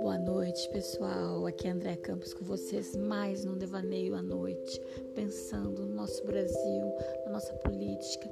Boa 0.00 0.16
noite, 0.16 0.68
pessoal. 0.68 1.44
Aqui 1.44 1.66
é 1.66 1.70
André 1.72 1.96
Campos 1.96 2.32
com 2.32 2.44
vocês, 2.44 2.94
mais 2.94 3.44
num 3.44 3.58
devaneio 3.58 4.14
à 4.14 4.22
noite, 4.22 4.80
pensando 5.16 5.84
no 5.86 5.94
nosso 5.94 6.24
Brasil, 6.24 6.94
na 7.24 7.32
nossa 7.32 7.52
política, 7.54 8.30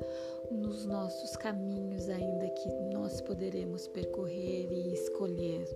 nos 0.52 0.86
nossos 0.86 1.36
caminhos 1.36 2.08
ainda 2.08 2.48
que 2.50 2.68
nós 2.93 3.21
poderemos 3.23 3.89
percorrer 3.89 4.69
e 4.71 4.93
escolher. 4.93 5.66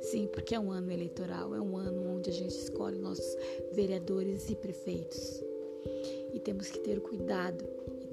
Sim, 0.00 0.28
porque 0.28 0.54
é 0.54 0.60
um 0.60 0.70
ano 0.70 0.92
eleitoral, 0.92 1.56
é 1.56 1.60
um 1.60 1.76
ano 1.76 2.08
onde 2.08 2.30
a 2.30 2.32
gente 2.32 2.54
escolhe 2.54 2.98
nossos 2.98 3.36
vereadores 3.72 4.48
e 4.48 4.54
prefeitos. 4.54 5.42
E 6.32 6.38
temos 6.38 6.70
que 6.70 6.78
ter 6.78 7.00
cuidado 7.00 7.64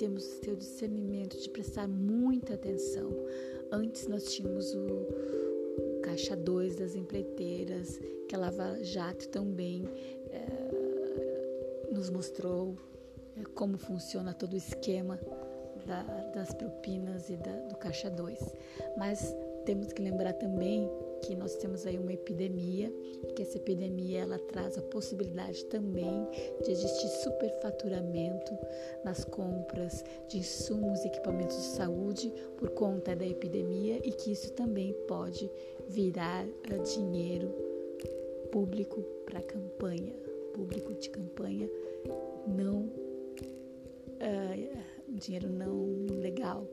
temos 0.02 0.40
o 0.48 0.56
discernimento 0.56 1.38
de 1.38 1.48
prestar 1.48 1.88
muita 1.88 2.56
atenção. 2.56 3.12
Antes 3.72 4.08
nós 4.08 4.34
tínhamos 4.34 4.74
o 4.74 6.02
caixa 6.02 6.36
2 6.36 6.78
das 6.78 6.96
empreiteiras, 6.96 8.00
que 8.28 8.34
a 8.34 8.40
Lava 8.40 8.84
Jato 8.84 9.30
também 9.30 9.84
é, 10.32 11.94
nos 11.94 12.10
mostrou 12.10 12.76
é, 13.38 13.44
como 13.54 13.78
funciona 13.78 14.34
todo 14.34 14.54
o 14.54 14.58
esquema 14.58 15.20
da, 15.86 16.02
das 16.34 16.52
propinas 16.52 17.30
e 17.30 17.38
da, 17.38 17.52
do 17.68 17.76
caixa 17.76 18.10
2. 18.10 18.40
Mas 18.98 19.36
temos 19.66 19.94
que 19.94 20.02
lembrar 20.02 20.34
também 20.34 20.90
que 21.22 21.36
nós 21.36 21.56
temos 21.56 21.86
aí 21.86 21.98
uma 21.98 22.14
epidemia 22.14 22.92
que 23.36 23.42
essa 23.42 23.58
epidemia 23.58 24.22
ela 24.22 24.40
traz 24.40 24.78
a 24.78 24.82
possibilidade 24.82 25.66
também 25.66 26.28
de 26.64 26.72
existir 26.72 27.08
superfaturamento 27.24 28.58
nas 29.04 29.24
compras 29.24 30.04
de 30.28 30.40
insumos 30.40 31.04
e 31.04 31.08
equipamentos 31.08 31.58
de 31.58 31.64
saúde 31.64 32.34
por 32.58 32.70
conta 32.72 33.16
da 33.16 33.26
epidemia 33.26 34.00
e 34.04 34.12
que 34.12 34.32
isso 34.32 34.52
também 34.54 34.94
pode 35.08 35.50
virar 35.88 36.46
uh, 36.46 36.84
dinheiro 36.84 37.50
público 38.52 39.02
para 39.26 39.42
campanha, 39.42 40.14
público 40.54 40.94
de 40.94 41.10
campanha 41.10 41.70
não 42.48 42.82
uh, 44.20 44.82
dinheiro 45.08 45.50
não 45.50 46.06
legal, 46.20 46.68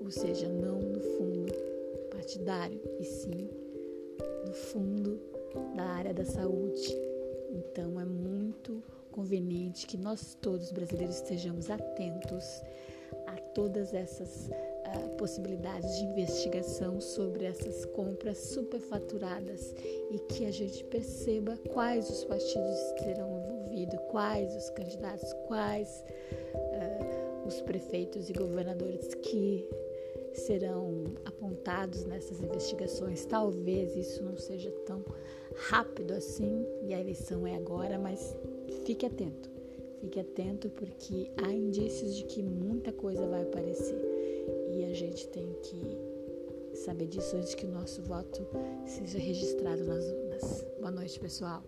ou 0.00 0.10
seja, 0.10 0.48
não 0.48 0.78
no 0.78 1.00
fundo 1.00 1.73
partidário, 2.14 2.80
e 3.00 3.04
sim 3.04 3.50
no 4.46 4.52
fundo 4.52 5.20
da 5.74 5.84
área 5.84 6.14
da 6.14 6.24
saúde. 6.24 6.96
Então 7.50 8.00
é 8.00 8.04
muito 8.04 8.82
conveniente 9.10 9.86
que 9.86 9.96
nós 9.96 10.36
todos 10.40 10.72
brasileiros 10.72 11.16
estejamos 11.16 11.70
atentos 11.70 12.62
a 13.26 13.36
todas 13.54 13.94
essas 13.94 14.48
uh, 14.48 15.16
possibilidades 15.16 15.96
de 15.98 16.04
investigação 16.04 17.00
sobre 17.00 17.44
essas 17.44 17.84
compras 17.86 18.38
superfaturadas 18.38 19.74
e 20.10 20.18
que 20.18 20.46
a 20.46 20.50
gente 20.50 20.82
perceba 20.84 21.56
quais 21.72 22.10
os 22.10 22.24
partidos 22.24 22.78
serão 22.98 23.38
envolvidos, 23.38 24.00
quais 24.10 24.54
os 24.56 24.70
candidatos, 24.70 25.32
quais 25.46 26.04
uh, 26.54 27.46
os 27.46 27.60
prefeitos 27.62 28.28
e 28.28 28.32
governadores 28.32 29.14
que 29.14 29.68
serão 30.34 31.04
apontados 31.24 32.04
nessas 32.04 32.40
investigações. 32.40 33.24
Talvez 33.24 33.96
isso 33.96 34.22
não 34.22 34.36
seja 34.36 34.70
tão 34.86 35.04
rápido 35.56 36.12
assim, 36.12 36.66
e 36.82 36.92
a 36.92 37.00
eleição 37.00 37.46
é 37.46 37.54
agora, 37.54 37.98
mas 37.98 38.36
fique 38.84 39.06
atento. 39.06 39.50
Fique 40.00 40.20
atento 40.20 40.68
porque 40.70 41.30
há 41.42 41.50
indícios 41.50 42.14
de 42.16 42.24
que 42.24 42.42
muita 42.42 42.92
coisa 42.92 43.26
vai 43.26 43.42
aparecer 43.42 43.98
e 44.70 44.84
a 44.84 44.92
gente 44.92 45.28
tem 45.28 45.48
que 45.62 46.76
saber 46.76 47.06
disso 47.06 47.36
antes 47.36 47.54
que 47.54 47.64
o 47.64 47.70
nosso 47.70 48.02
voto 48.02 48.46
seja 48.84 49.18
registrado 49.18 49.84
nas 49.84 50.04
urnas. 50.04 50.66
Boa 50.78 50.90
noite, 50.90 51.18
pessoal. 51.18 51.62